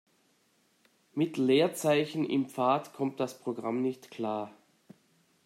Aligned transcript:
Mit 1.13 1.37
Leerzeichen 1.37 2.27
im 2.27 2.49
Pfad 2.49 2.91
kommt 2.91 3.19
das 3.19 3.37
Programm 3.39 3.83
nicht 3.83 4.09
klar. 4.09 4.51